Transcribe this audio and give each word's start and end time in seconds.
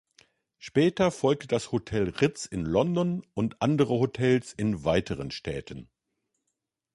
Später 0.57 1.11
folgte 1.11 1.45
das 1.45 1.71
Hotel 1.71 2.09
Ritz 2.09 2.47
in 2.47 2.61
London 2.65 3.23
und 3.35 3.61
andere 3.61 3.99
Hotels 3.99 4.51
in 4.51 4.83
weiteren 4.83 5.29
Städten. 5.29 5.91